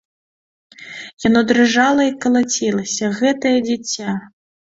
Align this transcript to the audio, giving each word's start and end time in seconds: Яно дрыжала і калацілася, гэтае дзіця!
Яно 1.27 1.43
дрыжала 1.51 2.07
і 2.07 2.15
калацілася, 2.25 3.11
гэтае 3.21 3.53
дзіця! 3.69 4.17